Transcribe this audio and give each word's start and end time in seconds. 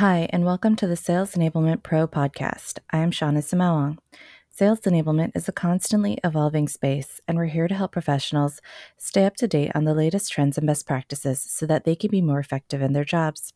Hi, 0.00 0.30
and 0.30 0.46
welcome 0.46 0.76
to 0.76 0.86
the 0.86 0.96
Sales 0.96 1.34
Enablement 1.34 1.82
Pro 1.82 2.08
podcast. 2.08 2.78
I 2.90 3.00
am 3.00 3.10
Shauna 3.10 3.40
Samawang. 3.44 3.98
Sales 4.48 4.80
enablement 4.80 5.32
is 5.34 5.46
a 5.46 5.52
constantly 5.52 6.16
evolving 6.24 6.68
space, 6.68 7.20
and 7.28 7.36
we're 7.36 7.52
here 7.52 7.68
to 7.68 7.74
help 7.74 7.92
professionals 7.92 8.62
stay 8.96 9.26
up 9.26 9.36
to 9.36 9.46
date 9.46 9.72
on 9.74 9.84
the 9.84 9.92
latest 9.92 10.32
trends 10.32 10.56
and 10.56 10.66
best 10.66 10.86
practices 10.86 11.42
so 11.42 11.66
that 11.66 11.84
they 11.84 11.94
can 11.94 12.10
be 12.10 12.22
more 12.22 12.40
effective 12.40 12.80
in 12.80 12.94
their 12.94 13.04
jobs. 13.04 13.52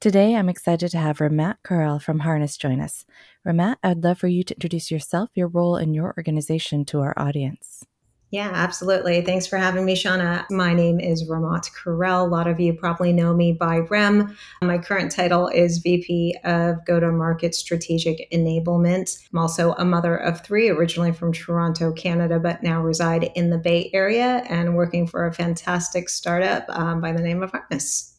Today, 0.00 0.34
I'm 0.34 0.48
excited 0.48 0.90
to 0.90 0.98
have 0.98 1.18
Ramat 1.18 1.58
Karel 1.64 2.00
from 2.00 2.18
Harness 2.18 2.56
join 2.56 2.80
us. 2.80 3.06
Ramat, 3.46 3.76
I'd 3.84 4.02
love 4.02 4.18
for 4.18 4.26
you 4.26 4.42
to 4.42 4.54
introduce 4.56 4.90
yourself, 4.90 5.30
your 5.36 5.46
role, 5.46 5.76
and 5.76 5.94
your 5.94 6.12
organization 6.16 6.84
to 6.86 7.02
our 7.02 7.14
audience. 7.16 7.84
Yeah, 8.32 8.50
absolutely. 8.54 9.20
Thanks 9.20 9.46
for 9.46 9.58
having 9.58 9.84
me, 9.84 9.94
Shauna. 9.94 10.46
My 10.50 10.72
name 10.72 10.98
is 10.98 11.28
Ramat 11.28 11.68
Karel. 11.74 12.24
A 12.24 12.26
lot 12.26 12.46
of 12.46 12.58
you 12.58 12.72
probably 12.72 13.12
know 13.12 13.34
me 13.34 13.52
by 13.52 13.80
REM. 13.80 14.34
My 14.62 14.78
current 14.78 15.12
title 15.12 15.48
is 15.48 15.78
VP 15.78 16.38
of 16.42 16.82
Go 16.86 16.98
to 16.98 17.12
Market 17.12 17.54
Strategic 17.54 18.30
Enablement. 18.32 19.22
I'm 19.30 19.38
also 19.38 19.72
a 19.72 19.84
mother 19.84 20.16
of 20.16 20.40
three, 20.40 20.70
originally 20.70 21.12
from 21.12 21.34
Toronto, 21.34 21.92
Canada, 21.92 22.40
but 22.40 22.62
now 22.62 22.80
reside 22.80 23.30
in 23.34 23.50
the 23.50 23.58
Bay 23.58 23.90
Area 23.92 24.42
and 24.48 24.76
working 24.76 25.06
for 25.06 25.26
a 25.26 25.34
fantastic 25.34 26.08
startup 26.08 26.64
um, 26.70 27.02
by 27.02 27.12
the 27.12 27.22
name 27.22 27.42
of 27.42 27.50
Harness. 27.50 28.11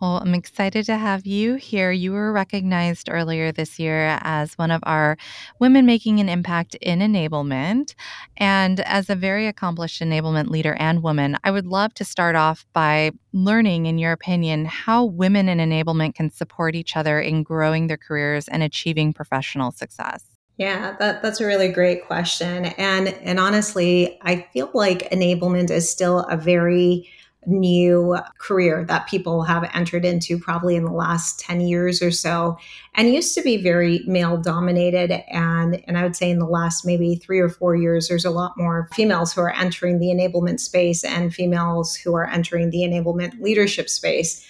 Well, 0.00 0.18
I'm 0.18 0.34
excited 0.34 0.84
to 0.86 0.98
have 0.98 1.26
you 1.26 1.54
here. 1.54 1.90
You 1.90 2.12
were 2.12 2.30
recognized 2.30 3.08
earlier 3.10 3.50
this 3.50 3.78
year 3.78 4.18
as 4.20 4.52
one 4.58 4.70
of 4.70 4.82
our 4.82 5.16
women 5.58 5.86
making 5.86 6.20
an 6.20 6.28
impact 6.28 6.74
in 6.76 6.98
enablement. 6.98 7.94
And 8.36 8.80
as 8.80 9.08
a 9.08 9.14
very 9.14 9.46
accomplished 9.46 10.02
enablement 10.02 10.48
leader 10.48 10.74
and 10.74 11.02
woman, 11.02 11.38
I 11.44 11.50
would 11.50 11.66
love 11.66 11.94
to 11.94 12.04
start 12.04 12.36
off 12.36 12.66
by 12.74 13.12
learning, 13.32 13.86
in 13.86 13.96
your 13.96 14.12
opinion, 14.12 14.66
how 14.66 15.06
women 15.06 15.48
in 15.48 15.58
enablement 15.58 16.14
can 16.14 16.30
support 16.30 16.74
each 16.74 16.94
other 16.94 17.18
in 17.18 17.42
growing 17.42 17.86
their 17.86 17.96
careers 17.96 18.48
and 18.48 18.62
achieving 18.62 19.14
professional 19.14 19.72
success. 19.72 20.24
Yeah, 20.58 20.96
that, 20.98 21.22
that's 21.22 21.40
a 21.40 21.46
really 21.46 21.68
great 21.68 22.06
question. 22.06 22.66
And 22.66 23.08
and 23.08 23.38
honestly, 23.38 24.18
I 24.22 24.46
feel 24.52 24.70
like 24.72 25.10
enablement 25.10 25.70
is 25.70 25.90
still 25.90 26.20
a 26.20 26.36
very 26.36 27.08
new 27.46 28.16
career 28.38 28.84
that 28.84 29.06
people 29.06 29.42
have 29.42 29.68
entered 29.72 30.04
into 30.04 30.38
probably 30.38 30.76
in 30.76 30.84
the 30.84 30.92
last 30.92 31.38
10 31.40 31.60
years 31.60 32.02
or 32.02 32.10
so 32.10 32.58
and 32.94 33.12
used 33.12 33.34
to 33.34 33.42
be 33.42 33.56
very 33.56 34.02
male 34.06 34.36
dominated 34.36 35.12
and 35.32 35.82
and 35.86 35.96
I 35.96 36.02
would 36.02 36.16
say 36.16 36.28
in 36.28 36.40
the 36.40 36.46
last 36.46 36.84
maybe 36.84 37.14
3 37.14 37.38
or 37.38 37.48
4 37.48 37.76
years 37.76 38.08
there's 38.08 38.24
a 38.24 38.30
lot 38.30 38.54
more 38.56 38.88
females 38.92 39.32
who 39.32 39.40
are 39.40 39.54
entering 39.54 39.98
the 40.00 40.06
enablement 40.06 40.60
space 40.60 41.04
and 41.04 41.32
females 41.32 41.94
who 41.94 42.14
are 42.14 42.28
entering 42.28 42.70
the 42.70 42.78
enablement 42.78 43.40
leadership 43.40 43.88
space. 43.88 44.44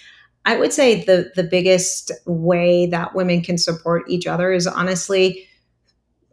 I 0.45 0.57
would 0.57 0.73
say 0.73 1.03
the 1.03 1.31
the 1.35 1.43
biggest 1.43 2.11
way 2.25 2.87
that 2.87 3.13
women 3.13 3.41
can 3.41 3.57
support 3.57 4.09
each 4.09 4.25
other 4.25 4.51
is 4.51 4.65
honestly 4.65 5.46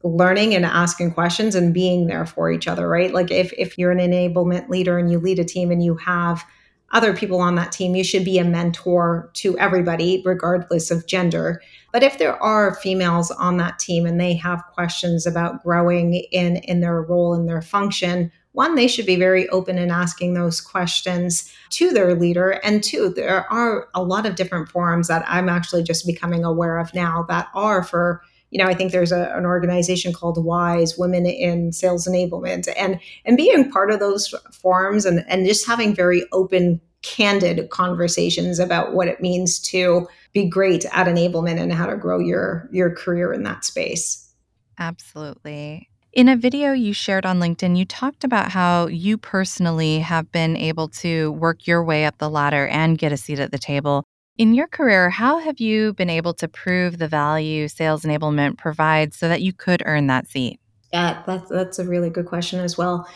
learning 0.05 0.55
and 0.55 0.66
asking 0.66 1.10
questions 1.10 1.55
and 1.55 1.72
being 1.72 2.06
there 2.06 2.27
for 2.27 2.52
each 2.52 2.69
other 2.69 2.88
right? 2.88 3.12
Like 3.12 3.30
if 3.30 3.52
if 3.56 3.78
you're 3.78 3.91
an 3.91 3.98
enablement 3.98 4.69
leader 4.69 4.98
and 4.98 5.10
you 5.10 5.19
lead 5.19 5.38
a 5.38 5.44
team 5.44 5.70
and 5.70 5.83
you 5.83 5.97
have 5.97 6.44
other 6.92 7.16
people 7.16 7.41
on 7.41 7.55
that 7.55 7.72
team 7.72 7.97
you 7.97 8.05
should 8.05 8.25
be 8.25 8.38
a 8.38 8.44
mentor 8.44 9.30
to 9.32 9.58
everybody 9.58 10.22
regardless 10.25 10.91
of 10.91 11.06
gender. 11.06 11.62
But 11.91 12.02
if 12.02 12.19
there 12.19 12.41
are 12.42 12.75
females 12.75 13.30
on 13.30 13.56
that 13.56 13.78
team 13.78 14.05
and 14.05 14.20
they 14.20 14.34
have 14.34 14.62
questions 14.75 15.27
about 15.27 15.62
growing 15.62 16.14
in 16.30 16.56
in 16.56 16.80
their 16.80 17.00
role 17.00 17.32
and 17.32 17.48
their 17.48 17.62
function 17.62 18.30
one 18.52 18.75
they 18.75 18.86
should 18.86 19.06
be 19.06 19.16
very 19.16 19.48
open 19.48 19.78
in 19.78 19.91
asking 19.91 20.34
those 20.34 20.60
questions 20.60 21.52
to 21.70 21.91
their 21.91 22.14
leader. 22.14 22.50
And 22.62 22.84
two 22.84 23.08
there 23.08 23.50
are 23.50 23.88
a 23.94 24.02
lot 24.02 24.27
of 24.27 24.36
different 24.36 24.69
forums 24.69 25.08
that 25.08 25.25
i'm 25.27 25.48
actually 25.48 25.82
just 25.82 26.06
becoming 26.06 26.44
aware 26.44 26.77
of 26.77 26.92
now 26.92 27.25
that 27.30 27.48
are 27.55 27.82
for 27.82 28.20
you 28.55 28.62
know, 28.62 28.70
I 28.70 28.74
think 28.74 28.92
there's 28.92 29.10
a, 29.10 29.34
an 29.36 29.44
organization 29.44 30.12
called 30.12 30.42
WISE, 30.42 30.97
Women 30.97 31.27
in 31.27 31.72
Sales 31.72 32.06
Enablement, 32.06 32.72
and 32.78 33.00
and 33.24 33.36
being 33.36 33.69
part 33.69 33.91
of 33.91 33.98
those 33.98 34.32
forums 34.53 35.04
and 35.04 35.25
and 35.28 35.44
just 35.44 35.66
having 35.66 35.92
very 35.92 36.25
open, 36.32 36.81
candid 37.03 37.69
conversations 37.70 38.60
about 38.60 38.94
what 38.94 39.09
it 39.09 39.20
means 39.20 39.59
to 39.59 40.06
be 40.32 40.48
great 40.48 40.84
at 40.92 41.09
enablement 41.09 41.60
and 41.60 41.72
how 41.72 41.84
to 41.84 41.97
grow 41.97 42.20
your 42.20 42.69
your 42.70 42.94
career 42.94 43.32
in 43.32 43.42
that 43.42 43.65
space. 43.65 44.32
Absolutely. 44.78 45.88
In 46.12 46.28
a 46.28 46.36
video 46.36 46.72
you 46.72 46.92
shared 46.92 47.26
on 47.26 47.41
LinkedIn, 47.41 47.76
you 47.76 47.84
talked 47.84 48.22
about 48.22 48.53
how 48.53 48.86
you 48.86 49.19
personally 49.19 49.98
have 49.98 50.31
been 50.31 50.56
able 50.56 50.86
to 50.91 51.32
work 51.32 51.66
your 51.66 51.82
way 51.82 52.04
up 52.04 52.19
the 52.19 52.31
ladder 52.31 52.69
and 52.69 52.97
get 52.97 53.10
a 53.10 53.16
seat 53.16 53.41
at 53.41 53.50
the 53.50 53.59
table 53.59 54.04
in 54.37 54.55
your 54.55 54.67
career, 54.67 55.11
how 55.11 55.39
have 55.39 55.61
you 55.61 55.93
been 55.95 56.11
able 56.11 56.34
to 56.34 56.49
prove 56.49 56.99
the 56.99 57.09
value 57.09 57.69
sales 57.69 58.03
enablement 58.03 58.59
provides 58.59 59.17
so 59.17 59.28
that 59.28 59.43
you 59.43 59.53
could 59.53 59.83
earn 59.87 60.06
that 60.09 60.28
seat? 60.28 60.61
Yeah, 60.93 61.22
that's 61.27 61.49
that's 61.49 61.78
a 61.78 61.84
really 61.84 62.11
good 62.11 62.27
question 62.27 62.61
as 62.61 62.77
well. 62.77 63.09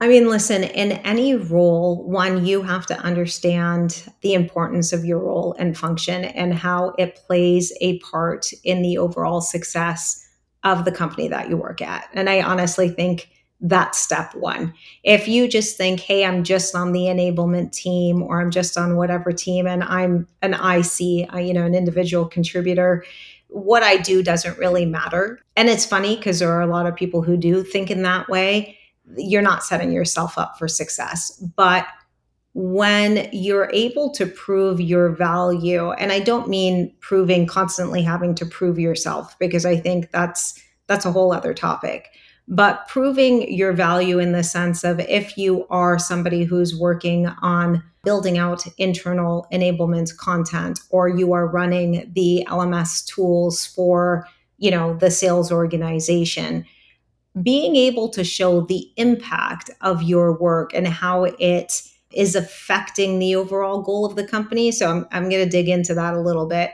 I 0.00 0.08
mean, 0.08 0.28
listen, 0.28 0.64
in 0.64 0.92
any 0.92 1.34
role, 1.34 2.04
one, 2.08 2.44
you 2.44 2.62
have 2.62 2.84
to 2.86 2.98
understand 2.98 4.04
the 4.22 4.34
importance 4.34 4.92
of 4.92 5.04
your 5.04 5.20
role 5.20 5.54
and 5.58 5.78
function 5.78 6.24
and 6.24 6.52
how 6.52 6.94
it 6.98 7.14
plays 7.14 7.72
a 7.80 7.98
part 8.00 8.50
in 8.64 8.82
the 8.82 8.98
overall 8.98 9.40
success 9.40 10.20
of 10.64 10.84
the 10.84 10.92
company 10.92 11.28
that 11.28 11.48
you 11.48 11.56
work 11.56 11.80
at. 11.80 12.08
And 12.12 12.28
I 12.28 12.42
honestly 12.42 12.88
think 12.88 13.28
that's 13.60 13.98
step 13.98 14.34
one. 14.34 14.74
If 15.02 15.26
you 15.26 15.48
just 15.48 15.76
think, 15.76 16.00
hey, 16.00 16.24
I'm 16.24 16.44
just 16.44 16.74
on 16.74 16.92
the 16.92 17.02
enablement 17.02 17.72
team 17.72 18.22
or 18.22 18.40
I'm 18.40 18.50
just 18.50 18.76
on 18.76 18.96
whatever 18.96 19.32
team 19.32 19.66
and 19.66 19.82
I'm 19.82 20.26
an 20.42 20.54
IC, 20.54 21.32
uh, 21.32 21.38
you 21.38 21.54
know, 21.54 21.64
an 21.64 21.74
individual 21.74 22.26
contributor, 22.26 23.04
what 23.48 23.82
I 23.82 23.96
do 23.96 24.22
doesn't 24.22 24.58
really 24.58 24.84
matter. 24.84 25.40
And 25.56 25.68
it's 25.68 25.86
funny 25.86 26.16
because 26.16 26.40
there 26.40 26.52
are 26.52 26.60
a 26.60 26.66
lot 26.66 26.86
of 26.86 26.96
people 26.96 27.22
who 27.22 27.36
do 27.36 27.62
think 27.62 27.90
in 27.90 28.02
that 28.02 28.28
way. 28.28 28.76
You're 29.16 29.42
not 29.42 29.64
setting 29.64 29.92
yourself 29.92 30.36
up 30.36 30.58
for 30.58 30.66
success. 30.66 31.42
But 31.56 31.86
when 32.54 33.28
you're 33.32 33.70
able 33.72 34.10
to 34.12 34.26
prove 34.26 34.80
your 34.80 35.10
value, 35.10 35.90
and 35.92 36.12
I 36.12 36.20
don't 36.20 36.48
mean 36.48 36.92
proving 37.00 37.46
constantly 37.46 38.02
having 38.02 38.34
to 38.36 38.46
prove 38.46 38.78
yourself, 38.78 39.38
because 39.38 39.64
I 39.64 39.76
think 39.76 40.10
that's 40.10 40.60
that's 40.86 41.04
a 41.04 41.12
whole 41.12 41.32
other 41.32 41.54
topic 41.54 42.10
but 42.46 42.86
proving 42.88 43.50
your 43.52 43.72
value 43.72 44.18
in 44.18 44.32
the 44.32 44.42
sense 44.42 44.84
of 44.84 45.00
if 45.00 45.36
you 45.38 45.66
are 45.70 45.98
somebody 45.98 46.44
who's 46.44 46.78
working 46.78 47.26
on 47.40 47.82
building 48.04 48.36
out 48.36 48.64
internal 48.76 49.46
enablement 49.50 50.14
content 50.18 50.80
or 50.90 51.08
you 51.08 51.32
are 51.32 51.46
running 51.46 52.10
the 52.14 52.46
LMS 52.48 53.04
tools 53.06 53.64
for, 53.64 54.28
you 54.58 54.70
know, 54.70 54.94
the 54.94 55.10
sales 55.10 55.50
organization, 55.50 56.66
being 57.42 57.76
able 57.76 58.08
to 58.10 58.22
show 58.22 58.60
the 58.60 58.90
impact 58.96 59.70
of 59.80 60.02
your 60.02 60.38
work 60.38 60.74
and 60.74 60.86
how 60.86 61.24
it 61.24 61.82
is 62.12 62.36
affecting 62.36 63.18
the 63.18 63.34
overall 63.34 63.80
goal 63.80 64.04
of 64.04 64.16
the 64.16 64.26
company. 64.26 64.70
So 64.70 64.88
I'm, 64.88 65.08
I'm 65.10 65.28
going 65.28 65.42
to 65.42 65.50
dig 65.50 65.68
into 65.68 65.94
that 65.94 66.14
a 66.14 66.20
little 66.20 66.46
bit 66.46 66.70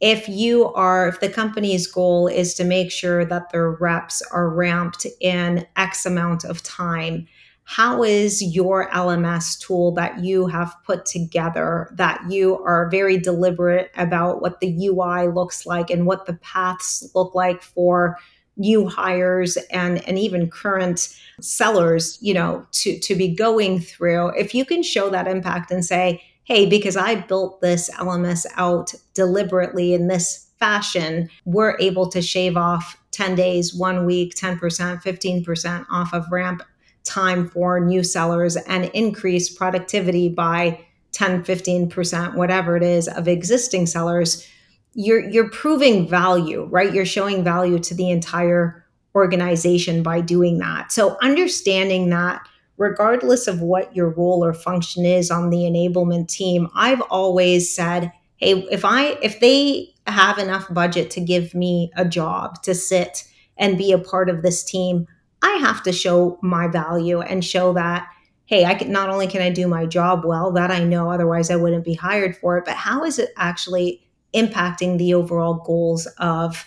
if 0.00 0.28
you 0.28 0.72
are 0.74 1.08
if 1.08 1.20
the 1.20 1.28
company's 1.28 1.86
goal 1.86 2.26
is 2.26 2.54
to 2.54 2.64
make 2.64 2.90
sure 2.90 3.24
that 3.24 3.50
their 3.50 3.70
reps 3.70 4.22
are 4.32 4.50
ramped 4.50 5.06
in 5.20 5.66
x 5.76 6.04
amount 6.04 6.44
of 6.44 6.62
time 6.62 7.26
how 7.64 8.02
is 8.02 8.42
your 8.42 8.90
lms 8.90 9.58
tool 9.58 9.92
that 9.92 10.22
you 10.22 10.46
have 10.46 10.74
put 10.84 11.06
together 11.06 11.90
that 11.94 12.20
you 12.28 12.58
are 12.64 12.90
very 12.90 13.16
deliberate 13.16 13.90
about 13.96 14.42
what 14.42 14.60
the 14.60 14.86
ui 14.86 15.28
looks 15.28 15.64
like 15.64 15.90
and 15.90 16.06
what 16.06 16.26
the 16.26 16.34
paths 16.34 17.08
look 17.14 17.34
like 17.34 17.62
for 17.62 18.16
new 18.56 18.88
hires 18.88 19.56
and 19.70 20.06
and 20.06 20.18
even 20.18 20.48
current 20.48 21.08
sellers 21.40 22.18
you 22.20 22.32
know 22.32 22.66
to 22.72 22.98
to 23.00 23.14
be 23.14 23.34
going 23.34 23.80
through? 23.80 24.28
If 24.38 24.54
you 24.54 24.64
can 24.64 24.82
show 24.82 25.10
that 25.10 25.26
impact 25.26 25.70
and 25.70 25.84
say 25.84 26.22
hey, 26.44 26.66
because 26.66 26.96
I 26.96 27.16
built 27.16 27.60
this 27.60 27.90
LMS 27.94 28.46
out 28.56 28.94
deliberately 29.14 29.94
in 29.94 30.08
this 30.08 30.50
fashion, 30.58 31.28
we're 31.44 31.76
able 31.78 32.08
to 32.10 32.22
shave 32.22 32.56
off 32.56 32.98
10 33.10 33.34
days, 33.34 33.74
one 33.74 34.04
week, 34.04 34.34
10%, 34.34 34.58
15% 35.02 35.86
off 35.90 36.12
of 36.12 36.24
ramp 36.30 36.62
time 37.04 37.48
for 37.48 37.80
new 37.80 38.02
sellers 38.02 38.56
and 38.56 38.86
increase 38.86 39.54
productivity 39.54 40.28
by 40.28 40.84
10, 41.12 41.44
15%, 41.44 42.34
whatever 42.34 42.76
it 42.76 42.82
is 42.82 43.08
of 43.08 43.28
existing 43.28 43.86
sellers. 43.86 44.48
You're, 44.94 45.28
you're 45.28 45.50
proving 45.50 46.08
value, 46.08 46.64
right? 46.70 46.92
You're 46.92 47.04
showing 47.04 47.44
value 47.44 47.78
to 47.80 47.94
the 47.94 48.10
entire 48.10 48.84
organization 49.14 50.02
by 50.02 50.20
doing 50.20 50.58
that. 50.58 50.90
So 50.90 51.16
understanding 51.22 52.10
that 52.10 52.46
regardless 52.76 53.46
of 53.46 53.60
what 53.60 53.94
your 53.94 54.10
role 54.10 54.44
or 54.44 54.52
function 54.52 55.04
is 55.04 55.30
on 55.30 55.50
the 55.50 55.58
enablement 55.58 56.28
team, 56.28 56.68
I've 56.74 57.00
always 57.02 57.74
said, 57.74 58.12
hey, 58.36 58.66
if 58.70 58.84
I 58.84 59.18
if 59.22 59.40
they 59.40 59.94
have 60.06 60.38
enough 60.38 60.72
budget 60.72 61.10
to 61.12 61.20
give 61.20 61.54
me 61.54 61.90
a 61.96 62.04
job 62.04 62.62
to 62.62 62.74
sit 62.74 63.24
and 63.56 63.78
be 63.78 63.92
a 63.92 63.98
part 63.98 64.28
of 64.28 64.42
this 64.42 64.64
team, 64.64 65.06
I 65.42 65.52
have 65.60 65.82
to 65.84 65.92
show 65.92 66.38
my 66.42 66.68
value 66.68 67.20
and 67.20 67.44
show 67.44 67.72
that 67.74 68.08
hey, 68.46 68.66
I 68.66 68.74
can 68.74 68.92
not 68.92 69.08
only 69.08 69.26
can 69.26 69.40
I 69.40 69.50
do 69.50 69.66
my 69.66 69.86
job 69.86 70.24
well, 70.24 70.52
that 70.52 70.70
I 70.70 70.84
know 70.84 71.10
otherwise 71.10 71.50
I 71.50 71.56
wouldn't 71.56 71.84
be 71.84 71.94
hired 71.94 72.36
for 72.36 72.58
it, 72.58 72.66
but 72.66 72.74
how 72.74 73.02
is 73.04 73.18
it 73.18 73.30
actually 73.38 74.02
impacting 74.34 74.98
the 74.98 75.14
overall 75.14 75.54
goals 75.64 76.06
of 76.18 76.66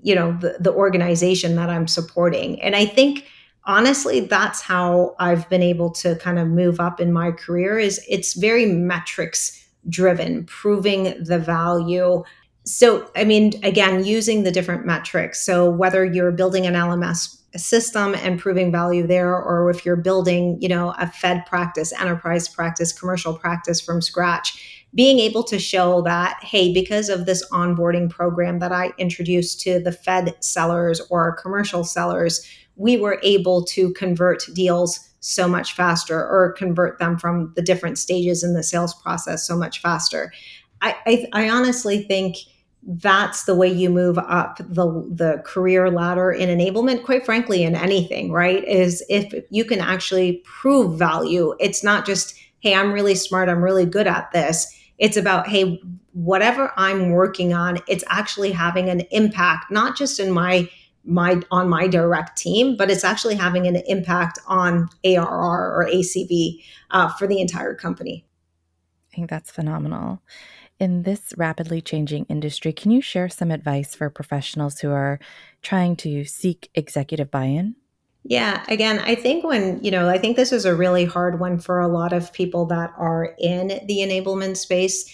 you 0.00 0.14
know 0.14 0.36
the, 0.38 0.56
the 0.60 0.72
organization 0.72 1.56
that 1.56 1.70
i'm 1.70 1.88
supporting? 1.88 2.60
And 2.60 2.76
i 2.76 2.84
think 2.84 3.24
honestly 3.68 4.20
that's 4.20 4.60
how 4.60 5.14
i've 5.20 5.48
been 5.48 5.62
able 5.62 5.90
to 5.90 6.16
kind 6.16 6.40
of 6.40 6.48
move 6.48 6.80
up 6.80 7.00
in 7.00 7.12
my 7.12 7.30
career 7.30 7.78
is 7.78 8.04
it's 8.08 8.34
very 8.34 8.66
metrics 8.66 9.64
driven 9.88 10.44
proving 10.44 11.14
the 11.22 11.38
value. 11.38 12.22
So 12.64 13.10
i 13.16 13.24
mean 13.24 13.52
again 13.62 14.04
using 14.04 14.42
the 14.42 14.50
different 14.50 14.86
metrics. 14.86 15.44
So 15.44 15.70
whether 15.70 16.04
you're 16.04 16.32
building 16.32 16.66
an 16.66 16.74
lms 16.74 17.36
system 17.56 18.14
and 18.16 18.38
proving 18.38 18.70
value 18.70 19.06
there 19.06 19.34
or 19.34 19.70
if 19.70 19.84
you're 19.86 19.96
building 19.96 20.58
you 20.60 20.68
know 20.68 20.94
a 20.98 21.06
fed 21.06 21.46
practice 21.46 21.94
enterprise 21.98 22.46
practice 22.46 22.92
commercial 22.92 23.32
practice 23.32 23.80
from 23.80 24.02
scratch 24.02 24.84
being 24.94 25.18
able 25.18 25.42
to 25.42 25.58
show 25.58 26.02
that 26.02 26.38
hey 26.42 26.74
because 26.74 27.08
of 27.08 27.24
this 27.24 27.42
onboarding 27.50 28.10
program 28.10 28.58
that 28.58 28.70
i 28.70 28.92
introduced 28.98 29.62
to 29.62 29.80
the 29.80 29.90
fed 29.90 30.36
sellers 30.44 31.00
or 31.08 31.32
commercial 31.36 31.84
sellers 31.84 32.46
we 32.78 32.96
were 32.96 33.20
able 33.22 33.64
to 33.64 33.92
convert 33.92 34.44
deals 34.54 35.08
so 35.20 35.48
much 35.48 35.72
faster 35.72 36.16
or 36.16 36.52
convert 36.52 36.98
them 36.98 37.18
from 37.18 37.52
the 37.56 37.62
different 37.62 37.98
stages 37.98 38.42
in 38.44 38.54
the 38.54 38.62
sales 38.62 38.94
process 38.94 39.46
so 39.46 39.56
much 39.56 39.82
faster. 39.82 40.32
I, 40.80 40.96
I, 41.06 41.26
I 41.32 41.50
honestly 41.50 42.04
think 42.04 42.36
that's 42.84 43.44
the 43.44 43.56
way 43.56 43.68
you 43.68 43.90
move 43.90 44.16
up 44.18 44.58
the 44.58 45.04
the 45.10 45.42
career 45.44 45.90
ladder 45.90 46.30
in 46.30 46.48
enablement 46.48 47.04
quite 47.04 47.26
frankly 47.26 47.64
in 47.64 47.74
anything 47.74 48.30
right? 48.32 48.64
Is 48.64 49.04
if 49.08 49.34
you 49.50 49.64
can 49.64 49.80
actually 49.80 50.40
prove 50.44 50.96
value 50.96 51.54
it's 51.58 51.82
not 51.82 52.06
just 52.06 52.34
hey 52.60 52.74
i'm 52.74 52.92
really 52.92 53.16
smart 53.16 53.48
i'm 53.48 53.62
really 53.62 53.84
good 53.84 54.06
at 54.06 54.30
this. 54.32 54.72
It's 54.96 55.16
about 55.16 55.48
hey 55.48 55.82
whatever 56.12 56.72
i'm 56.76 57.10
working 57.10 57.52
on 57.52 57.80
it's 57.88 58.04
actually 58.08 58.52
having 58.52 58.88
an 58.88 59.00
impact 59.10 59.70
not 59.70 59.96
just 59.96 60.20
in 60.20 60.30
my 60.30 60.68
my 61.08 61.40
on 61.50 61.68
my 61.68 61.88
direct 61.88 62.36
team 62.36 62.76
but 62.76 62.90
it's 62.90 63.04
actually 63.04 63.34
having 63.34 63.66
an 63.66 63.76
impact 63.86 64.38
on 64.46 64.88
arr 65.04 65.76
or 65.76 65.88
acv 65.90 66.62
uh, 66.90 67.08
for 67.14 67.26
the 67.26 67.40
entire 67.40 67.74
company 67.74 68.24
i 69.12 69.16
think 69.16 69.30
that's 69.30 69.50
phenomenal 69.50 70.22
in 70.78 71.02
this 71.02 71.34
rapidly 71.36 71.80
changing 71.80 72.24
industry, 72.26 72.72
can 72.72 72.90
you 72.90 73.00
share 73.00 73.28
some 73.28 73.50
advice 73.50 73.94
for 73.94 74.10
professionals 74.10 74.78
who 74.78 74.90
are 74.90 75.18
trying 75.62 75.96
to 75.96 76.24
seek 76.24 76.70
executive 76.74 77.30
buy 77.30 77.44
in? 77.44 77.74
Yeah, 78.24 78.64
again, 78.68 78.98
I 79.00 79.14
think 79.14 79.44
when, 79.44 79.82
you 79.82 79.90
know, 79.90 80.08
I 80.08 80.18
think 80.18 80.36
this 80.36 80.52
is 80.52 80.64
a 80.64 80.74
really 80.74 81.04
hard 81.04 81.40
one 81.40 81.58
for 81.58 81.80
a 81.80 81.88
lot 81.88 82.12
of 82.12 82.32
people 82.32 82.66
that 82.66 82.92
are 82.96 83.34
in 83.38 83.68
the 83.86 83.98
enablement 83.98 84.56
space. 84.56 85.12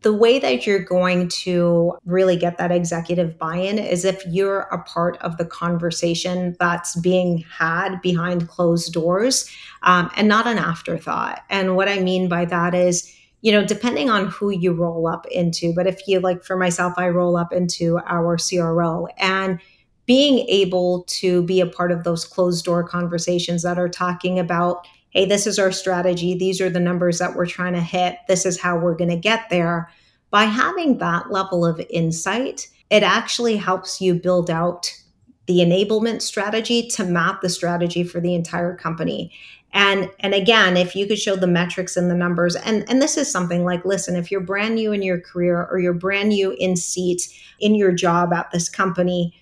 The 0.00 0.12
way 0.12 0.38
that 0.40 0.66
you're 0.66 0.82
going 0.82 1.28
to 1.28 1.96
really 2.04 2.36
get 2.36 2.58
that 2.58 2.72
executive 2.72 3.38
buy 3.38 3.56
in 3.56 3.78
is 3.78 4.04
if 4.04 4.24
you're 4.26 4.62
a 4.72 4.82
part 4.82 5.16
of 5.18 5.36
the 5.36 5.44
conversation 5.44 6.56
that's 6.58 6.98
being 6.98 7.44
had 7.48 8.00
behind 8.02 8.48
closed 8.48 8.92
doors 8.92 9.48
um, 9.82 10.10
and 10.16 10.26
not 10.26 10.46
an 10.48 10.58
afterthought. 10.58 11.44
And 11.48 11.76
what 11.76 11.88
I 11.88 12.00
mean 12.00 12.28
by 12.28 12.44
that 12.46 12.74
is, 12.74 13.14
you 13.40 13.52
know, 13.52 13.64
depending 13.64 14.10
on 14.10 14.26
who 14.26 14.50
you 14.50 14.72
roll 14.72 15.06
up 15.06 15.26
into, 15.30 15.72
but 15.72 15.86
if 15.86 16.08
you 16.08 16.18
like 16.18 16.42
for 16.42 16.56
myself, 16.56 16.94
I 16.96 17.08
roll 17.08 17.36
up 17.36 17.52
into 17.52 18.00
our 18.06 18.36
CRO 18.36 19.06
and 19.18 19.60
being 20.06 20.38
able 20.48 21.04
to 21.06 21.42
be 21.42 21.60
a 21.60 21.66
part 21.66 21.92
of 21.92 22.02
those 22.02 22.24
closed 22.24 22.64
door 22.64 22.82
conversations 22.82 23.62
that 23.62 23.78
are 23.78 23.90
talking 23.90 24.38
about, 24.38 24.88
hey, 25.10 25.26
this 25.26 25.46
is 25.46 25.58
our 25.58 25.72
strategy, 25.72 26.36
these 26.36 26.60
are 26.60 26.70
the 26.70 26.80
numbers 26.80 27.18
that 27.18 27.34
we're 27.34 27.46
trying 27.46 27.74
to 27.74 27.80
hit, 27.80 28.18
this 28.28 28.44
is 28.44 28.60
how 28.60 28.78
we're 28.78 28.96
going 28.96 29.10
to 29.10 29.16
get 29.16 29.48
there. 29.50 29.90
By 30.30 30.44
having 30.44 30.98
that 30.98 31.30
level 31.30 31.64
of 31.64 31.80
insight, 31.88 32.68
it 32.90 33.02
actually 33.02 33.56
helps 33.56 34.00
you 34.00 34.14
build 34.14 34.50
out 34.50 34.94
the 35.46 35.58
enablement 35.58 36.20
strategy 36.20 36.86
to 36.88 37.04
map 37.04 37.40
the 37.40 37.48
strategy 37.48 38.04
for 38.04 38.20
the 38.20 38.34
entire 38.34 38.76
company. 38.76 39.32
And 39.72 40.10
and 40.20 40.32
again 40.32 40.78
if 40.78 40.96
you 40.96 41.06
could 41.06 41.18
show 41.18 41.36
the 41.36 41.46
metrics 41.46 41.96
and 41.96 42.10
the 42.10 42.14
numbers 42.14 42.56
and 42.56 42.88
and 42.88 43.02
this 43.02 43.18
is 43.18 43.30
something 43.30 43.64
like 43.64 43.84
listen 43.84 44.16
if 44.16 44.30
you're 44.30 44.40
brand 44.40 44.76
new 44.76 44.92
in 44.92 45.02
your 45.02 45.20
career 45.20 45.68
or 45.70 45.78
you're 45.78 45.92
brand 45.92 46.30
new 46.30 46.52
in 46.52 46.74
seat 46.74 47.28
in 47.60 47.74
your 47.74 47.92
job 47.92 48.32
at 48.32 48.50
this 48.50 48.70
company 48.70 49.34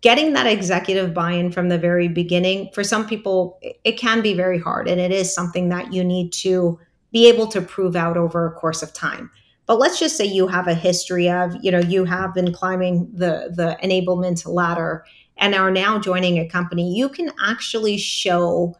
getting 0.00 0.32
that 0.32 0.46
executive 0.46 1.14
buy-in 1.14 1.50
from 1.50 1.68
the 1.68 1.78
very 1.78 2.08
beginning 2.08 2.70
for 2.72 2.84
some 2.84 3.06
people 3.06 3.58
it 3.84 3.92
can 3.92 4.20
be 4.20 4.34
very 4.34 4.58
hard 4.58 4.88
and 4.88 5.00
it 5.00 5.12
is 5.12 5.34
something 5.34 5.68
that 5.68 5.92
you 5.92 6.04
need 6.04 6.32
to 6.32 6.78
be 7.12 7.28
able 7.28 7.46
to 7.46 7.60
prove 7.60 7.96
out 7.96 8.16
over 8.16 8.46
a 8.46 8.52
course 8.52 8.82
of 8.82 8.92
time 8.92 9.30
but 9.66 9.78
let's 9.78 9.98
just 9.98 10.16
say 10.16 10.24
you 10.24 10.46
have 10.46 10.68
a 10.68 10.74
history 10.74 11.28
of 11.28 11.54
you 11.62 11.70
know 11.70 11.80
you 11.80 12.04
have 12.04 12.34
been 12.34 12.52
climbing 12.52 13.10
the 13.12 13.52
the 13.54 13.76
enablement 13.82 14.46
ladder 14.46 15.04
and 15.38 15.54
are 15.54 15.70
now 15.70 15.98
joining 15.98 16.38
a 16.38 16.48
company 16.48 16.94
you 16.94 17.08
can 17.08 17.30
actually 17.40 17.96
show 17.96 18.76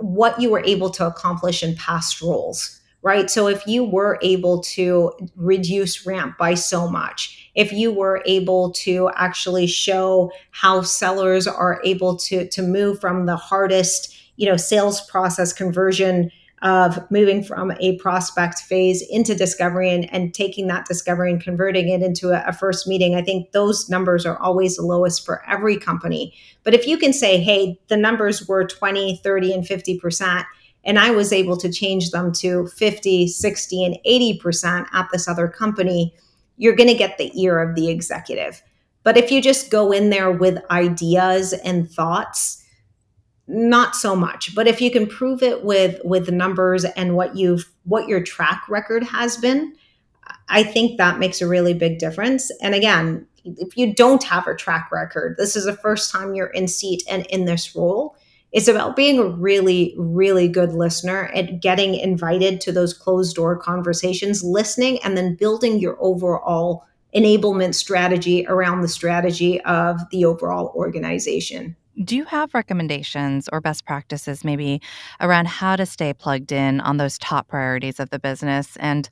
what 0.00 0.40
you 0.40 0.50
were 0.50 0.64
able 0.64 0.90
to 0.90 1.06
accomplish 1.06 1.62
in 1.62 1.74
past 1.76 2.20
roles, 2.20 2.80
right? 3.02 3.30
So 3.30 3.48
if 3.48 3.66
you 3.66 3.84
were 3.84 4.18
able 4.22 4.60
to 4.62 5.12
reduce 5.36 6.06
ramp 6.06 6.36
by 6.38 6.54
so 6.54 6.88
much, 6.88 7.47
if 7.58 7.72
you 7.72 7.92
were 7.92 8.22
able 8.24 8.70
to 8.70 9.10
actually 9.16 9.66
show 9.66 10.30
how 10.52 10.80
sellers 10.80 11.48
are 11.48 11.80
able 11.84 12.16
to 12.16 12.48
to 12.48 12.62
move 12.62 13.00
from 13.00 13.26
the 13.26 13.34
hardest, 13.34 14.16
you 14.36 14.48
know, 14.48 14.56
sales 14.56 15.00
process 15.02 15.52
conversion 15.52 16.30
of 16.62 16.98
moving 17.10 17.42
from 17.42 17.72
a 17.80 17.96
prospect 17.98 18.60
phase 18.60 19.02
into 19.10 19.34
discovery 19.34 19.90
and, 19.90 20.12
and 20.14 20.34
taking 20.34 20.68
that 20.68 20.86
discovery 20.86 21.32
and 21.32 21.42
converting 21.42 21.88
it 21.88 22.00
into 22.00 22.30
a, 22.30 22.48
a, 22.48 22.52
first 22.52 22.86
meeting. 22.88 23.14
I 23.14 23.22
think 23.22 23.52
those 23.52 23.88
numbers 23.88 24.26
are 24.26 24.38
always 24.38 24.76
the 24.76 24.82
lowest 24.82 25.24
for 25.24 25.44
every 25.48 25.76
company. 25.76 26.34
But 26.64 26.74
if 26.74 26.84
you 26.86 26.98
can 26.98 27.12
say, 27.12 27.38
hey, 27.38 27.78
the 27.86 27.96
numbers 27.96 28.48
were 28.48 28.66
20, 28.66 29.20
30, 29.22 29.52
and 29.52 29.64
50%, 29.64 30.44
and 30.84 30.98
I 30.98 31.10
was 31.10 31.32
able 31.32 31.56
to 31.58 31.70
change 31.70 32.10
them 32.10 32.32
to 32.34 32.66
50, 32.66 33.28
60, 33.28 33.84
and 33.84 33.96
80% 34.04 34.86
at 34.92 35.08
this 35.12 35.28
other 35.28 35.46
company, 35.46 36.12
you're 36.58 36.76
going 36.76 36.88
to 36.88 36.94
get 36.94 37.16
the 37.16 37.32
ear 37.40 37.58
of 37.60 37.74
the 37.74 37.88
executive. 37.88 38.62
But 39.04 39.16
if 39.16 39.30
you 39.30 39.40
just 39.40 39.70
go 39.70 39.90
in 39.90 40.10
there 40.10 40.30
with 40.30 40.58
ideas 40.70 41.54
and 41.54 41.90
thoughts, 41.90 42.62
not 43.48 43.96
so 43.96 44.14
much 44.14 44.54
but 44.54 44.68
if 44.68 44.80
you 44.80 44.90
can 44.90 45.06
prove 45.06 45.42
it 45.42 45.64
with 45.64 45.98
with 46.04 46.30
numbers 46.30 46.84
and 46.84 47.16
what 47.16 47.34
you've 47.34 47.72
what 47.84 48.06
your 48.06 48.22
track 48.22 48.62
record 48.68 49.02
has 49.02 49.38
been 49.38 49.74
i 50.50 50.62
think 50.62 50.98
that 50.98 51.18
makes 51.18 51.40
a 51.40 51.48
really 51.48 51.72
big 51.72 51.98
difference 51.98 52.50
and 52.60 52.74
again 52.74 53.26
if 53.44 53.74
you 53.78 53.94
don't 53.94 54.22
have 54.22 54.46
a 54.46 54.54
track 54.54 54.90
record 54.92 55.34
this 55.38 55.56
is 55.56 55.64
the 55.64 55.72
first 55.72 56.12
time 56.12 56.34
you're 56.34 56.48
in 56.48 56.68
seat 56.68 57.02
and 57.08 57.24
in 57.26 57.46
this 57.46 57.74
role 57.74 58.14
it's 58.52 58.68
about 58.68 58.96
being 58.96 59.18
a 59.18 59.24
really 59.24 59.94
really 59.98 60.48
good 60.48 60.72
listener 60.72 61.30
and 61.34 61.60
getting 61.60 61.94
invited 61.94 62.60
to 62.60 62.72
those 62.72 62.94
closed 62.94 63.36
door 63.36 63.56
conversations 63.56 64.42
listening 64.42 64.98
and 65.02 65.16
then 65.16 65.34
building 65.34 65.78
your 65.78 65.96
overall 66.00 66.84
enablement 67.14 67.74
strategy 67.74 68.46
around 68.48 68.80
the 68.80 68.88
strategy 68.88 69.60
of 69.62 70.00
the 70.10 70.24
overall 70.24 70.72
organization 70.74 71.76
do 72.04 72.16
you 72.16 72.24
have 72.24 72.54
recommendations 72.54 73.48
or 73.52 73.60
best 73.60 73.84
practices 73.84 74.44
maybe 74.44 74.80
around 75.20 75.48
how 75.48 75.74
to 75.74 75.84
stay 75.84 76.12
plugged 76.12 76.52
in 76.52 76.80
on 76.80 76.96
those 76.96 77.18
top 77.18 77.48
priorities 77.48 77.98
of 77.98 78.10
the 78.10 78.18
business 78.18 78.76
and 78.76 79.08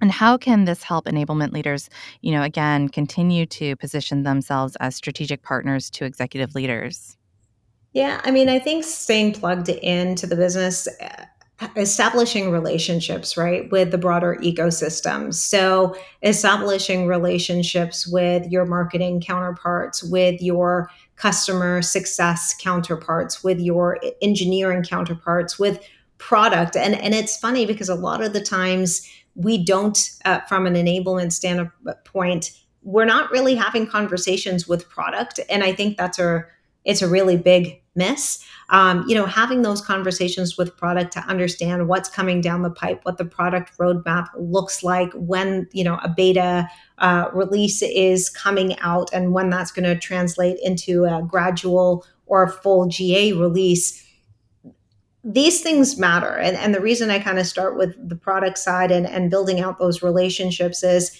and 0.00 0.10
how 0.10 0.38
can 0.38 0.64
this 0.64 0.82
help 0.82 1.04
enablement 1.04 1.52
leaders, 1.52 1.90
you 2.22 2.32
know, 2.32 2.42
again, 2.42 2.88
continue 2.88 3.44
to 3.46 3.76
position 3.76 4.22
themselves 4.22 4.76
as 4.80 4.96
strategic 4.96 5.42
partners 5.42 5.90
to 5.90 6.04
executive 6.06 6.54
leaders? 6.54 7.18
Yeah, 7.92 8.20
I 8.24 8.30
mean, 8.30 8.48
I 8.48 8.58
think 8.58 8.84
staying 8.84 9.32
plugged 9.32 9.68
into 9.68 10.26
the 10.26 10.36
business 10.36 10.86
eh, 11.00 11.24
establishing 11.76 12.50
relationships 12.50 13.36
right 13.36 13.70
with 13.70 13.90
the 13.90 13.98
broader 13.98 14.38
ecosystem. 14.42 15.34
So 15.34 15.94
establishing 16.22 17.06
relationships 17.06 18.06
with 18.06 18.50
your 18.50 18.64
marketing 18.64 19.20
counterparts 19.20 20.02
with 20.02 20.40
your 20.40 20.90
customer 21.16 21.82
success 21.82 22.54
counterparts 22.58 23.44
with 23.44 23.60
your 23.60 23.98
engineering 24.22 24.82
counterparts 24.82 25.58
with 25.58 25.84
product. 26.18 26.76
And 26.76 26.94
and 26.94 27.14
it's 27.14 27.36
funny 27.36 27.66
because 27.66 27.88
a 27.88 27.94
lot 27.94 28.22
of 28.22 28.32
the 28.32 28.40
times 28.40 29.06
we 29.34 29.62
don't 29.62 29.98
uh, 30.24 30.40
from 30.40 30.66
an 30.66 30.74
enablement 30.74 31.32
standpoint 31.32 32.52
we're 32.82 33.04
not 33.04 33.30
really 33.30 33.54
having 33.54 33.86
conversations 33.86 34.66
with 34.66 34.88
product. 34.88 35.40
And 35.50 35.62
i 35.62 35.72
think 35.72 35.98
that's 35.98 36.18
a 36.18 36.44
it's 36.84 37.02
a 37.02 37.08
really 37.08 37.36
big 37.36 37.79
miss 37.94 38.44
um, 38.68 39.04
you 39.08 39.14
know 39.14 39.26
having 39.26 39.62
those 39.62 39.80
conversations 39.80 40.56
with 40.56 40.76
product 40.76 41.12
to 41.12 41.20
understand 41.20 41.88
what's 41.88 42.08
coming 42.08 42.40
down 42.40 42.62
the 42.62 42.70
pipe 42.70 43.00
what 43.02 43.18
the 43.18 43.24
product 43.24 43.76
roadmap 43.78 44.28
looks 44.36 44.82
like 44.82 45.12
when 45.14 45.68
you 45.72 45.82
know 45.82 45.98
a 46.02 46.08
beta 46.08 46.68
uh, 46.98 47.28
release 47.32 47.82
is 47.82 48.28
coming 48.28 48.78
out 48.80 49.10
and 49.12 49.32
when 49.32 49.50
that's 49.50 49.72
going 49.72 49.84
to 49.84 49.98
translate 49.98 50.58
into 50.62 51.04
a 51.04 51.22
gradual 51.28 52.06
or 52.26 52.48
full 52.48 52.86
ga 52.86 53.32
release 53.32 54.06
these 55.22 55.60
things 55.60 55.98
matter. 55.98 56.38
And, 56.38 56.56
and 56.56 56.74
the 56.74 56.80
reason 56.80 57.10
I 57.10 57.18
kind 57.18 57.38
of 57.38 57.46
start 57.46 57.76
with 57.76 57.94
the 58.08 58.16
product 58.16 58.58
side 58.58 58.90
and, 58.90 59.06
and 59.06 59.30
building 59.30 59.60
out 59.60 59.78
those 59.78 60.02
relationships 60.02 60.82
is 60.82 61.18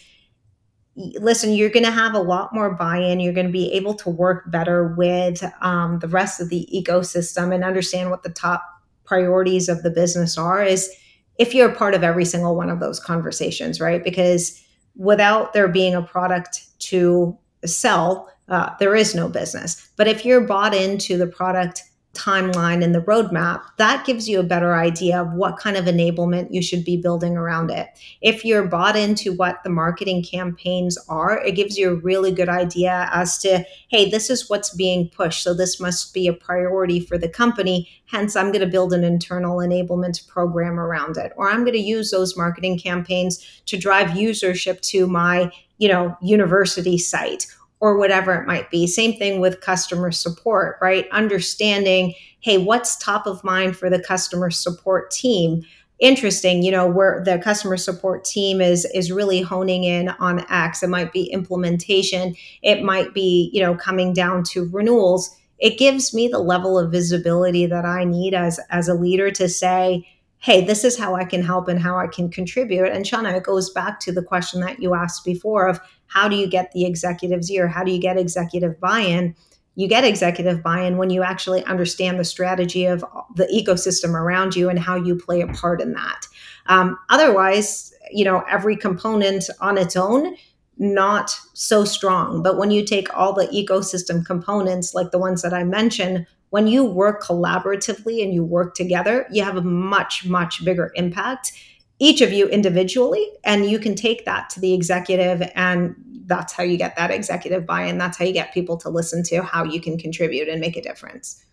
listen, 1.20 1.52
you're 1.52 1.70
going 1.70 1.84
to 1.84 1.90
have 1.90 2.14
a 2.14 2.20
lot 2.20 2.54
more 2.54 2.74
buy 2.74 2.98
in. 2.98 3.20
You're 3.20 3.32
going 3.32 3.46
to 3.46 3.52
be 3.52 3.72
able 3.72 3.94
to 3.94 4.10
work 4.10 4.50
better 4.50 4.94
with 4.96 5.42
um, 5.60 5.98
the 6.00 6.08
rest 6.08 6.40
of 6.40 6.48
the 6.48 6.68
ecosystem 6.74 7.54
and 7.54 7.64
understand 7.64 8.10
what 8.10 8.22
the 8.22 8.30
top 8.30 8.62
priorities 9.04 9.68
of 9.68 9.82
the 9.82 9.90
business 9.90 10.38
are. 10.38 10.62
Is 10.62 10.90
if 11.38 11.54
you're 11.54 11.70
a 11.70 11.74
part 11.74 11.94
of 11.94 12.02
every 12.02 12.24
single 12.24 12.56
one 12.56 12.70
of 12.70 12.80
those 12.80 13.00
conversations, 13.00 13.80
right? 13.80 14.02
Because 14.04 14.62
without 14.96 15.52
there 15.52 15.68
being 15.68 15.94
a 15.94 16.02
product 16.02 16.66
to 16.80 17.36
sell, 17.64 18.30
uh, 18.48 18.70
there 18.78 18.94
is 18.94 19.14
no 19.14 19.28
business. 19.28 19.88
But 19.96 20.08
if 20.08 20.24
you're 20.24 20.46
bought 20.46 20.74
into 20.74 21.16
the 21.16 21.26
product 21.26 21.82
timeline 22.14 22.82
and 22.82 22.94
the 22.94 23.02
roadmap, 23.02 23.62
that 23.76 24.04
gives 24.04 24.28
you 24.28 24.40
a 24.40 24.44
better 24.44 24.74
idea 24.74 25.22
of 25.22 25.32
what 25.32 25.58
kind 25.58 25.76
of 25.76 25.84
enablement 25.84 26.48
you 26.50 26.60
should 26.60 26.84
be 26.84 26.96
building 26.96 27.36
around 27.36 27.70
it. 27.70 27.88
If 28.20 28.44
you're 28.44 28.66
bought 28.66 28.96
into 28.96 29.32
what 29.32 29.62
the 29.62 29.70
marketing 29.70 30.24
campaigns 30.24 30.98
are, 31.08 31.40
it 31.44 31.52
gives 31.52 31.78
you 31.78 31.90
a 31.90 31.94
really 31.94 32.32
good 32.32 32.48
idea 32.48 33.08
as 33.12 33.38
to, 33.38 33.64
hey, 33.88 34.10
this 34.10 34.28
is 34.28 34.50
what's 34.50 34.74
being 34.74 35.08
pushed. 35.08 35.44
So 35.44 35.54
this 35.54 35.78
must 35.78 36.12
be 36.12 36.26
a 36.26 36.32
priority 36.32 36.98
for 36.98 37.16
the 37.16 37.28
company. 37.28 37.88
Hence, 38.06 38.34
I'm 38.34 38.50
going 38.50 38.64
to 38.64 38.66
build 38.66 38.92
an 38.92 39.04
internal 39.04 39.58
enablement 39.58 40.26
program 40.26 40.80
around 40.80 41.16
it. 41.16 41.32
Or 41.36 41.48
I'm 41.48 41.60
going 41.60 41.76
to 41.76 41.78
use 41.78 42.10
those 42.10 42.36
marketing 42.36 42.78
campaigns 42.78 43.62
to 43.66 43.78
drive 43.78 44.08
usership 44.08 44.80
to 44.80 45.06
my 45.06 45.52
you 45.78 45.88
know 45.88 46.16
university 46.20 46.98
site 46.98 47.46
or 47.80 47.96
whatever 47.96 48.34
it 48.34 48.46
might 48.46 48.70
be. 48.70 48.86
Same 48.86 49.16
thing 49.18 49.40
with 49.40 49.60
customer 49.62 50.10
support, 50.12 50.76
right? 50.80 51.06
Understanding, 51.10 52.14
hey, 52.40 52.58
what's 52.58 52.96
top 52.96 53.26
of 53.26 53.42
mind 53.42 53.76
for 53.76 53.90
the 53.90 53.98
customer 53.98 54.50
support 54.50 55.10
team? 55.10 55.62
Interesting, 55.98 56.62
you 56.62 56.70
know, 56.70 56.86
where 56.86 57.22
the 57.24 57.38
customer 57.38 57.76
support 57.76 58.24
team 58.24 58.60
is 58.60 58.86
is 58.94 59.12
really 59.12 59.42
honing 59.42 59.84
in 59.84 60.08
on 60.20 60.50
X. 60.50 60.82
It 60.82 60.88
might 60.88 61.12
be 61.12 61.24
implementation, 61.24 62.34
it 62.62 62.82
might 62.82 63.12
be, 63.12 63.50
you 63.52 63.60
know, 63.60 63.74
coming 63.74 64.12
down 64.14 64.42
to 64.44 64.68
renewals. 64.70 65.34
It 65.58 65.78
gives 65.78 66.14
me 66.14 66.26
the 66.26 66.38
level 66.38 66.78
of 66.78 66.90
visibility 66.90 67.66
that 67.66 67.84
I 67.84 68.04
need 68.04 68.32
as 68.32 68.58
as 68.70 68.88
a 68.88 68.94
leader 68.94 69.30
to 69.32 69.46
say, 69.46 70.06
hey, 70.38 70.64
this 70.64 70.84
is 70.84 70.98
how 70.98 71.14
I 71.14 71.24
can 71.24 71.42
help 71.42 71.68
and 71.68 71.78
how 71.78 71.98
I 71.98 72.06
can 72.06 72.30
contribute. 72.30 72.88
And 72.88 73.04
Shauna, 73.04 73.36
it 73.36 73.42
goes 73.42 73.68
back 73.70 74.00
to 74.00 74.12
the 74.12 74.22
question 74.22 74.60
that 74.62 74.80
you 74.80 74.94
asked 74.94 75.22
before 75.22 75.68
of 75.68 75.80
how 76.10 76.28
do 76.28 76.36
you 76.36 76.46
get 76.46 76.72
the 76.72 76.84
executive's 76.84 77.50
ear? 77.50 77.68
How 77.68 77.84
do 77.84 77.92
you 77.92 78.00
get 78.00 78.18
executive 78.18 78.78
buy 78.80 79.00
in? 79.00 79.34
You 79.76 79.88
get 79.88 80.04
executive 80.04 80.62
buy 80.62 80.82
in 80.82 80.96
when 80.96 81.10
you 81.10 81.22
actually 81.22 81.64
understand 81.64 82.18
the 82.18 82.24
strategy 82.24 82.84
of 82.86 83.04
the 83.36 83.46
ecosystem 83.46 84.14
around 84.14 84.56
you 84.56 84.68
and 84.68 84.78
how 84.78 84.96
you 84.96 85.16
play 85.16 85.40
a 85.40 85.46
part 85.46 85.80
in 85.80 85.92
that. 85.92 86.26
Um, 86.66 86.98
otherwise, 87.08 87.94
you 88.10 88.24
know, 88.24 88.44
every 88.48 88.76
component 88.76 89.48
on 89.60 89.78
its 89.78 89.96
own, 89.96 90.34
not 90.78 91.30
so 91.54 91.84
strong. 91.84 92.42
But 92.42 92.58
when 92.58 92.70
you 92.70 92.84
take 92.84 93.14
all 93.16 93.32
the 93.32 93.46
ecosystem 93.46 94.26
components, 94.26 94.94
like 94.94 95.12
the 95.12 95.18
ones 95.18 95.42
that 95.42 95.54
I 95.54 95.62
mentioned, 95.62 96.26
when 96.50 96.66
you 96.66 96.84
work 96.84 97.22
collaboratively 97.22 98.22
and 98.22 98.34
you 98.34 98.42
work 98.44 98.74
together, 98.74 99.26
you 99.30 99.44
have 99.44 99.56
a 99.56 99.62
much, 99.62 100.26
much 100.26 100.64
bigger 100.64 100.90
impact, 100.96 101.52
each 102.00 102.20
of 102.20 102.32
you 102.32 102.48
individually. 102.48 103.24
And 103.44 103.70
you 103.70 103.78
can 103.78 103.94
take 103.94 104.24
that 104.24 104.50
to 104.50 104.60
the 104.60 104.74
executive, 104.74 105.48
and 105.54 105.94
that's 106.26 106.52
how 106.52 106.64
you 106.64 106.76
get 106.76 106.96
that 106.96 107.10
executive 107.10 107.66
buy 107.66 107.82
in. 107.84 107.98
That's 107.98 108.18
how 108.18 108.24
you 108.24 108.32
get 108.32 108.52
people 108.52 108.76
to 108.78 108.88
listen 108.88 109.22
to 109.24 109.42
how 109.42 109.64
you 109.64 109.80
can 109.80 109.98
contribute 109.98 110.48
and 110.48 110.60
make 110.60 110.76
a 110.76 110.82
difference. 110.82 111.44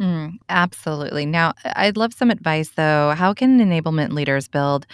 Mm, 0.00 0.38
absolutely. 0.48 1.24
Now, 1.24 1.54
I'd 1.64 1.96
love 1.96 2.12
some 2.12 2.30
advice 2.30 2.70
though. 2.70 3.14
How 3.16 3.32
can 3.32 3.60
enablement 3.60 4.12
leaders 4.12 4.48
build 4.48 4.86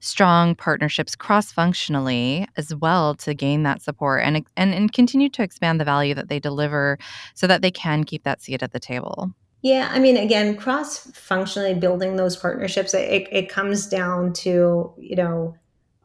strong 0.00 0.56
partnerships 0.56 1.14
cross-functionally 1.14 2.46
as 2.56 2.74
well 2.74 3.14
to 3.14 3.34
gain 3.34 3.62
that 3.62 3.82
support 3.82 4.22
and 4.24 4.44
and 4.56 4.74
and 4.74 4.92
continue 4.92 5.28
to 5.28 5.42
expand 5.42 5.80
the 5.80 5.84
value 5.84 6.14
that 6.14 6.28
they 6.28 6.40
deliver 6.40 6.98
so 7.34 7.46
that 7.46 7.62
they 7.62 7.70
can 7.70 8.02
keep 8.02 8.24
that 8.24 8.42
seat 8.42 8.62
at 8.62 8.72
the 8.72 8.80
table? 8.80 9.32
Yeah, 9.62 9.88
I 9.90 9.98
mean, 9.98 10.16
again, 10.16 10.56
cross-functionally 10.56 11.74
building 11.74 12.16
those 12.16 12.36
partnerships, 12.36 12.94
it, 12.94 13.26
it 13.32 13.48
comes 13.48 13.88
down 13.88 14.32
to, 14.34 14.94
you 14.96 15.16
know, 15.16 15.56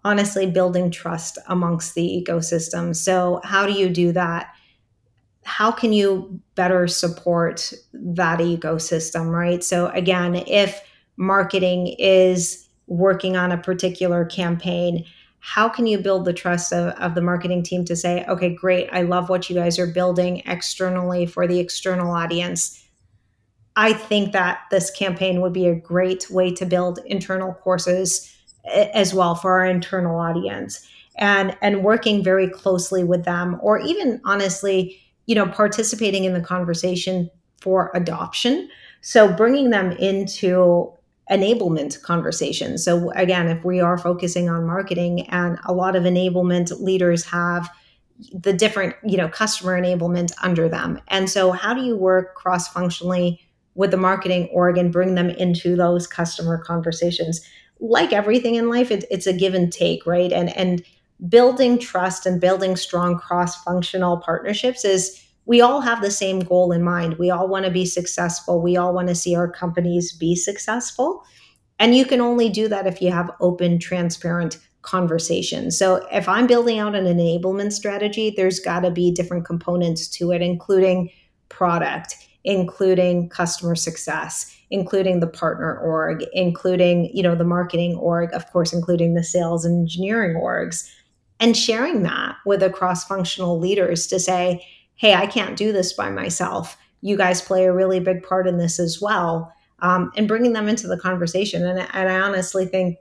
honestly 0.04 0.50
building 0.50 0.90
trust 0.90 1.38
amongst 1.48 1.94
the 1.94 2.02
ecosystem. 2.02 2.96
So, 2.96 3.42
how 3.44 3.68
do 3.68 3.74
you 3.74 3.90
do 3.90 4.12
that? 4.14 4.54
how 5.46 5.72
can 5.72 5.94
you 5.94 6.40
better 6.56 6.88
support 6.88 7.74
that 7.94 8.40
ecosystem, 8.40 9.32
right? 9.32 9.64
So, 9.64 9.88
again, 9.88 10.36
if 10.36 10.82
marketing 11.18 11.96
is 12.00 12.68
working 12.88 13.36
on 13.38 13.52
a 13.52 13.58
particular 13.58 14.26
campaign, 14.26 15.06
how 15.40 15.68
can 15.68 15.86
you 15.86 15.98
build 15.98 16.26
the 16.26 16.34
trust 16.34 16.72
of, 16.72 16.94
of 17.00 17.16
the 17.16 17.22
marketing 17.22 17.64
team 17.64 17.84
to 17.86 17.96
say, 17.96 18.26
okay, 18.26 18.56
great, 18.56 18.90
I 18.92 19.02
love 19.02 19.30
what 19.30 19.50
you 19.50 19.56
guys 19.56 19.78
are 19.78 19.88
building 19.88 20.42
externally 20.46 21.26
for 21.26 21.48
the 21.48 21.60
external 21.60 22.12
audience? 22.12 22.83
I 23.76 23.94
think 23.94 24.34
that 24.34 24.62
this 24.72 24.92
campaign 24.92 25.42
would 25.42 25.54
be 25.54 25.68
a 25.68 25.76
great 25.76 26.30
way 26.30 26.54
to 26.54 26.66
build 26.66 27.00
internal 27.06 27.54
courses 27.54 28.36
as 28.66 29.14
well 29.14 29.36
for 29.36 29.60
our 29.60 29.66
internal 29.66 30.18
audience 30.20 30.88
and 31.18 31.56
and 31.62 31.84
working 31.84 32.24
very 32.24 32.48
closely 32.50 33.04
with 33.04 33.26
them 33.26 33.60
or 33.62 33.80
even 33.80 34.22
honestly 34.24 35.00
you 35.26 35.36
know, 35.36 35.48
participating 35.48 36.26
in 36.26 36.34
the 36.34 36.42
conversation 36.42 37.30
for 37.62 37.92
adoption. 37.94 38.70
So 39.02 39.32
bringing 39.32 39.70
them 39.70 39.92
into 39.94 40.92
enablement 41.32 42.02
conversations. 42.02 42.84
So 42.84 43.12
again, 43.12 43.48
if 43.48 43.64
we 43.64 43.80
are 43.80 43.98
focusing 43.98 44.50
on 44.50 44.66
marketing 44.66 45.28
and 45.30 45.58
a 45.66 45.74
lot 45.74 45.96
of 45.96 46.04
enablement 46.04 46.82
leaders 46.82 47.24
have 47.26 47.70
the 48.34 48.54
different, 48.54 48.96
you 49.04 49.18
know, 49.18 49.30
customer 49.30 49.80
enablement 49.80 50.34
under 50.42 50.68
them. 50.68 51.00
And 51.08 51.30
so 51.30 51.52
how 51.52 51.74
do 51.74 51.82
you 51.82 51.96
work 51.96 52.36
cross-functionally 52.36 53.40
with 53.76 53.92
the 53.92 53.98
marketing 53.98 54.50
org 54.52 54.78
and 54.78 54.92
bring 54.92 55.16
them 55.16 55.30
into 55.30 55.76
those 55.76 56.08
customer 56.08 56.58
conversations? 56.58 57.42
Like 57.80 58.14
everything 58.14 58.56
in 58.56 58.70
life, 58.70 58.92
it, 58.92 59.06
it's 59.12 59.28
a 59.28 59.34
give 59.34 59.54
and 59.54 59.72
take, 59.72 60.06
right? 60.06 60.32
And 60.32 60.56
and 60.58 60.84
building 61.30 61.80
trust 61.80 62.26
and 62.26 62.42
building 62.42 62.76
strong 62.76 63.18
cross 63.18 63.62
functional 63.64 64.18
partnerships 64.18 64.84
is 64.84 65.24
we 65.46 65.62
all 65.62 65.82
have 65.82 66.02
the 66.02 66.12
same 66.12 66.40
goal 66.40 66.72
in 66.72 66.84
mind. 66.84 67.18
We 67.18 67.30
all 67.30 67.48
want 67.48 67.66
to 67.66 67.72
be 67.72 67.86
successful. 67.86 68.62
We 68.62 68.78
all 68.78 68.94
want 68.94 69.10
to 69.10 69.16
see 69.16 69.36
our 69.36 69.50
companies 69.50 70.14
be 70.14 70.36
successful. 70.36 71.24
And 71.80 71.96
you 71.96 72.06
can 72.06 72.22
only 72.22 72.50
do 72.50 72.68
that 72.70 72.88
if 72.88 73.02
you 73.02 73.12
have 73.12 73.32
open, 73.42 73.80
transparent 73.80 74.58
conversations. 74.84 75.78
So 75.78 76.08
if 76.12 76.30
I'm 76.30 76.48
building 76.48 76.80
out 76.80 76.96
an 76.96 77.06
enablement 77.06 77.74
strategy, 77.74 78.34
there's 78.36 78.60
got 78.60 78.82
to 78.82 78.92
be 78.92 79.12
different 79.12 79.46
components 79.46 80.08
to 80.10 80.32
it, 80.32 80.42
including 80.42 81.10
product, 81.50 82.16
including 82.44 83.30
customer 83.30 83.76
success, 83.76 84.54
including 84.70 85.20
the 85.20 85.28
partner 85.28 85.78
org, 85.78 86.26
including, 86.34 87.10
you 87.16 87.24
know, 87.24 87.36
the 87.36 87.44
marketing 87.44 87.96
org, 87.96 88.34
of 88.34 88.52
course, 88.52 88.74
including 88.74 89.14
the 89.14 89.24
sales 89.24 89.64
and 89.64 89.82
engineering 89.82 90.36
orgs 90.36 90.90
and 91.40 91.58
sharing 91.58 92.04
that 92.04 92.38
with 92.46 92.62
the 92.62 92.70
cross-functional 92.70 93.60
leaders 93.60 94.08
to 94.08 94.20
say 94.20 94.66
hey 94.96 95.14
i 95.14 95.28
can't 95.28 95.58
do 95.58 95.72
this 95.72 95.94
by 95.94 96.10
myself. 96.10 96.78
You 97.02 97.18
guys 97.18 97.42
play 97.42 97.66
a 97.66 97.74
really 97.74 98.00
big 98.00 98.24
part 98.24 98.48
in 98.48 98.58
this 98.58 98.80
as 98.80 99.02
well 99.02 99.54
um, 99.80 100.12
and 100.16 100.28
bringing 100.28 100.54
them 100.54 100.70
into 100.70 100.88
the 100.88 100.98
conversation. 100.98 101.66
And, 101.66 101.80
and 101.80 102.10
i 102.10 102.20
honestly 102.20 102.66
think 102.66 102.98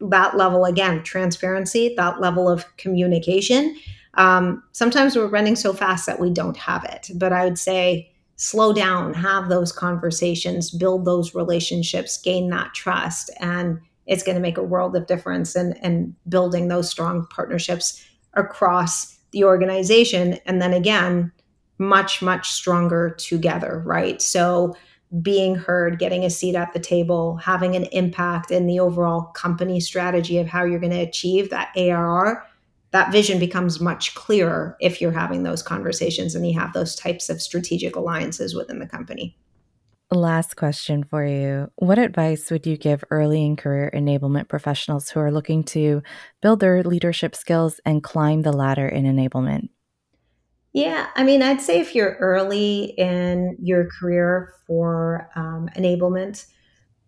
that 0.00 0.36
level 0.36 0.64
again 0.64 1.02
transparency 1.02 1.94
that 1.96 2.20
level 2.20 2.48
of 2.48 2.76
communication 2.76 3.76
um, 4.14 4.62
sometimes 4.72 5.16
we're 5.16 5.26
running 5.26 5.56
so 5.56 5.72
fast 5.72 6.06
that 6.06 6.20
we 6.20 6.30
don't 6.30 6.56
have 6.56 6.84
it. 6.84 7.10
But 7.14 7.32
i 7.32 7.44
would 7.44 7.58
say 7.58 8.10
slow 8.36 8.72
down 8.72 9.14
have 9.14 9.48
those 9.48 9.72
conversations 9.72 10.70
build 10.70 11.04
those 11.04 11.34
relationships 11.34 12.20
gain 12.20 12.50
that 12.50 12.74
trust 12.74 13.30
and 13.40 13.78
it's 14.06 14.22
going 14.22 14.34
to 14.34 14.42
make 14.42 14.58
a 14.58 14.62
world 14.62 14.96
of 14.96 15.06
difference 15.06 15.56
in, 15.56 15.74
in 15.82 16.14
building 16.28 16.68
those 16.68 16.90
strong 16.90 17.26
partnerships 17.26 18.04
across 18.34 19.18
the 19.30 19.44
organization. 19.44 20.38
And 20.46 20.60
then 20.60 20.72
again, 20.72 21.32
much, 21.78 22.22
much 22.22 22.50
stronger 22.50 23.10
together, 23.18 23.82
right? 23.84 24.20
So 24.20 24.74
being 25.22 25.54
heard, 25.54 25.98
getting 25.98 26.24
a 26.24 26.30
seat 26.30 26.54
at 26.54 26.72
the 26.72 26.80
table, 26.80 27.36
having 27.36 27.76
an 27.76 27.84
impact 27.84 28.50
in 28.50 28.66
the 28.66 28.80
overall 28.80 29.22
company 29.22 29.80
strategy 29.80 30.38
of 30.38 30.46
how 30.46 30.64
you're 30.64 30.80
going 30.80 30.92
to 30.92 31.00
achieve 31.00 31.50
that 31.50 31.72
ARR, 31.76 32.44
that 32.94 33.10
vision 33.10 33.40
becomes 33.40 33.80
much 33.80 34.14
clearer 34.14 34.76
if 34.80 35.00
you're 35.00 35.10
having 35.10 35.42
those 35.42 35.64
conversations 35.64 36.36
and 36.36 36.46
you 36.46 36.56
have 36.56 36.72
those 36.72 36.94
types 36.94 37.28
of 37.28 37.42
strategic 37.42 37.96
alliances 37.96 38.54
within 38.54 38.78
the 38.78 38.86
company. 38.86 39.36
Last 40.12 40.54
question 40.54 41.02
for 41.02 41.26
you. 41.26 41.72
What 41.74 41.98
advice 41.98 42.52
would 42.52 42.68
you 42.68 42.76
give 42.76 43.02
early 43.10 43.44
in 43.44 43.56
career 43.56 43.90
enablement 43.92 44.48
professionals 44.48 45.10
who 45.10 45.18
are 45.18 45.32
looking 45.32 45.64
to 45.64 46.04
build 46.40 46.60
their 46.60 46.84
leadership 46.84 47.34
skills 47.34 47.80
and 47.84 48.00
climb 48.00 48.42
the 48.42 48.52
ladder 48.52 48.86
in 48.86 49.06
enablement? 49.06 49.70
Yeah, 50.72 51.08
I 51.16 51.24
mean, 51.24 51.42
I'd 51.42 51.60
say 51.60 51.80
if 51.80 51.96
you're 51.96 52.14
early 52.20 52.94
in 52.96 53.56
your 53.60 53.88
career 53.98 54.54
for 54.68 55.28
um, 55.34 55.68
enablement, 55.76 56.46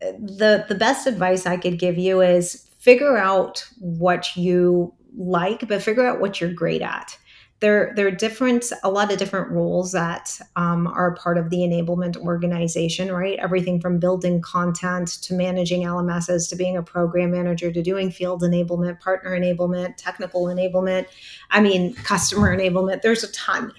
uh, 0.02 0.10
the 0.18 0.64
the 0.68 0.74
best 0.74 1.06
advice 1.06 1.46
I 1.46 1.56
could 1.58 1.78
give 1.78 1.96
you 1.96 2.22
is 2.22 2.68
figure 2.80 3.16
out 3.16 3.64
what 3.78 4.36
you 4.36 4.95
like, 5.16 5.66
but 5.68 5.82
figure 5.82 6.06
out 6.06 6.20
what 6.20 6.40
you're 6.40 6.52
great 6.52 6.82
at. 6.82 7.18
There, 7.60 7.94
there 7.96 8.06
are 8.06 8.10
different, 8.10 8.70
a 8.84 8.90
lot 8.90 9.10
of 9.10 9.18
different 9.18 9.50
roles 9.50 9.92
that 9.92 10.38
um, 10.56 10.86
are 10.86 11.14
part 11.14 11.38
of 11.38 11.48
the 11.48 11.58
enablement 11.58 12.18
organization, 12.18 13.10
right? 13.10 13.38
Everything 13.38 13.80
from 13.80 13.98
building 13.98 14.42
content 14.42 15.08
to 15.22 15.32
managing 15.32 15.84
LMSs 15.84 16.50
to 16.50 16.56
being 16.56 16.76
a 16.76 16.82
program 16.82 17.30
manager 17.30 17.72
to 17.72 17.82
doing 17.82 18.10
field 18.10 18.42
enablement, 18.42 19.00
partner 19.00 19.30
enablement, 19.30 19.96
technical 19.96 20.44
enablement. 20.44 21.06
I 21.50 21.62
mean, 21.62 21.94
customer 21.94 22.54
enablement. 22.54 23.00
There's 23.00 23.24
a 23.24 23.32
ton 23.32 23.72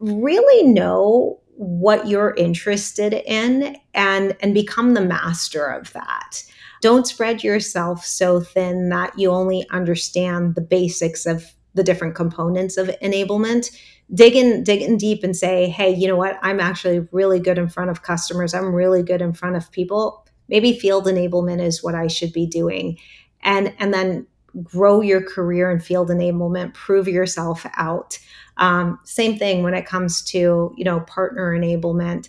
really 0.00 0.68
know 0.68 1.40
what 1.56 2.08
you're 2.08 2.34
interested 2.34 3.12
in 3.12 3.76
and 3.94 4.36
and 4.40 4.54
become 4.54 4.94
the 4.94 5.00
master 5.00 5.64
of 5.66 5.92
that 5.92 6.42
don't 6.84 7.06
spread 7.06 7.42
yourself 7.42 8.04
so 8.04 8.40
thin 8.40 8.90
that 8.90 9.18
you 9.18 9.30
only 9.30 9.66
understand 9.70 10.54
the 10.54 10.60
basics 10.60 11.24
of 11.24 11.54
the 11.72 11.82
different 11.82 12.14
components 12.14 12.76
of 12.76 12.88
enablement. 13.02 13.74
Dig 14.12 14.36
in 14.36 14.62
dig 14.64 14.82
in 14.82 14.98
deep 14.98 15.24
and 15.24 15.34
say 15.34 15.70
hey 15.70 15.94
you 15.94 16.06
know 16.06 16.14
what? 16.14 16.38
I'm 16.42 16.60
actually 16.60 17.08
really 17.10 17.40
good 17.40 17.56
in 17.56 17.70
front 17.70 17.88
of 17.88 18.02
customers. 18.02 18.52
I'm 18.52 18.74
really 18.74 19.02
good 19.02 19.22
in 19.22 19.32
front 19.32 19.56
of 19.56 19.72
people. 19.72 20.26
Maybe 20.50 20.78
field 20.78 21.06
enablement 21.06 21.62
is 21.62 21.82
what 21.82 21.94
i 21.94 22.06
should 22.06 22.34
be 22.34 22.46
doing. 22.46 22.98
And 23.40 23.74
and 23.78 23.94
then 23.94 24.26
grow 24.62 25.00
your 25.00 25.22
career 25.22 25.70
in 25.70 25.80
field 25.80 26.10
enablement. 26.10 26.74
Prove 26.74 27.08
yourself 27.08 27.64
out. 27.78 28.18
Um, 28.58 29.00
same 29.04 29.38
thing 29.38 29.62
when 29.62 29.72
it 29.72 29.86
comes 29.86 30.22
to 30.24 30.74
you 30.76 30.84
know 30.84 31.00
partner 31.00 31.58
enablement. 31.58 32.28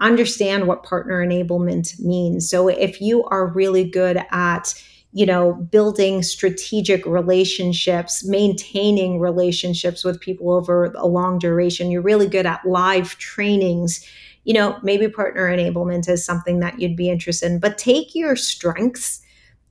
Understand 0.00 0.66
what 0.66 0.82
partner 0.82 1.24
enablement 1.24 1.98
means. 2.00 2.48
So 2.48 2.68
if 2.68 3.00
you 3.00 3.24
are 3.24 3.46
really 3.46 3.84
good 3.84 4.20
at 4.30 4.74
you 5.12 5.24
know 5.24 5.52
building 5.52 6.24
strategic 6.24 7.06
relationships 7.06 8.24
maintaining 8.24 9.20
relationships 9.20 10.04
with 10.04 10.20
people 10.20 10.52
over 10.52 10.86
a 10.96 11.06
long 11.06 11.38
duration 11.38 11.88
you're 11.90 12.02
really 12.02 12.26
good 12.26 12.46
at 12.46 12.66
live 12.66 13.16
trainings 13.18 14.04
you 14.42 14.52
know 14.52 14.76
maybe 14.82 15.08
partner 15.08 15.48
enablement 15.48 16.08
is 16.08 16.24
something 16.24 16.58
that 16.58 16.80
you'd 16.80 16.96
be 16.96 17.08
interested 17.08 17.52
in 17.52 17.60
but 17.60 17.78
take 17.78 18.12
your 18.16 18.34
strengths 18.34 19.20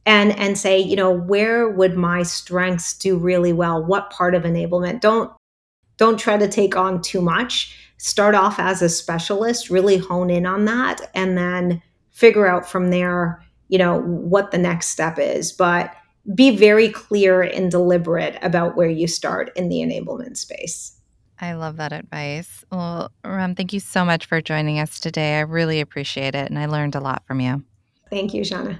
and 0.05 0.31
and 0.39 0.57
say 0.57 0.79
you 0.79 0.95
know 0.95 1.11
where 1.11 1.67
would 1.67 1.97
my 1.97 2.23
strengths 2.23 2.97
do 2.97 3.17
really 3.17 3.51
well 3.51 3.83
what 3.83 4.09
part 4.11 4.33
of 4.33 4.43
enablement 4.43 5.01
don't 5.01 5.29
don't 5.97 6.19
try 6.19 6.37
to 6.37 6.47
take 6.47 6.75
on 6.75 7.01
too 7.01 7.21
much. 7.21 7.77
Start 7.97 8.35
off 8.35 8.59
as 8.59 8.81
a 8.81 8.89
specialist, 8.89 9.69
really 9.69 9.97
hone 9.97 10.29
in 10.29 10.45
on 10.45 10.65
that, 10.65 11.09
and 11.15 11.37
then 11.37 11.81
figure 12.11 12.47
out 12.47 12.69
from 12.69 12.89
there, 12.89 13.43
you 13.69 13.77
know, 13.77 14.01
what 14.01 14.51
the 14.51 14.57
next 14.57 14.87
step 14.87 15.17
is. 15.17 15.51
But 15.51 15.93
be 16.35 16.55
very 16.55 16.89
clear 16.89 17.41
and 17.41 17.69
deliberate 17.69 18.37
about 18.41 18.77
where 18.77 18.89
you 18.89 19.07
start 19.07 19.51
in 19.55 19.69
the 19.69 19.77
enablement 19.77 20.37
space. 20.37 20.97
I 21.39 21.53
love 21.53 21.77
that 21.77 21.91
advice. 21.91 22.63
Well, 22.71 23.11
Ram, 23.25 23.55
thank 23.55 23.73
you 23.73 23.79
so 23.79 24.05
much 24.05 24.25
for 24.25 24.41
joining 24.41 24.79
us 24.79 24.99
today. 24.99 25.37
I 25.37 25.41
really 25.41 25.81
appreciate 25.81 26.35
it, 26.35 26.49
and 26.49 26.57
I 26.57 26.67
learned 26.67 26.95
a 26.95 27.01
lot 27.01 27.23
from 27.27 27.41
you. 27.41 27.63
Thank 28.09 28.33
you, 28.33 28.43
Shauna. 28.43 28.79